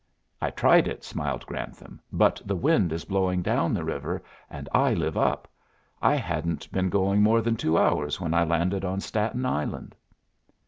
[0.41, 4.95] "I tried it," smiled Grantham, "but the wind is blowing down the river, and I
[4.95, 5.47] live up.
[6.01, 9.93] I hadn't been going more than two hours when I landed on Staten Island."